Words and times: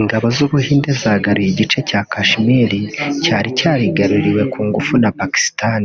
Ingabo 0.00 0.26
z’ubuhinde 0.36 0.90
zagaruye 1.02 1.48
igice 1.50 1.78
cya 1.88 2.00
Kashmir 2.12 2.70
cyari 3.24 3.48
cyarigaruriwe 3.58 4.42
ku 4.52 4.60
ngufu 4.66 4.92
na 5.02 5.10
Pakistan 5.18 5.84